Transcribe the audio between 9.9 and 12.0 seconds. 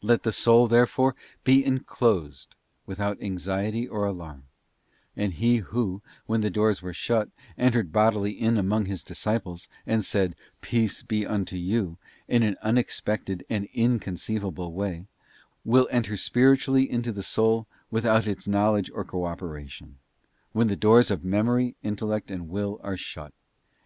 said,' Peace be unto you,'§